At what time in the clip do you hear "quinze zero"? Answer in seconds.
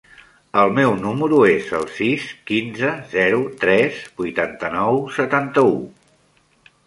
2.51-3.41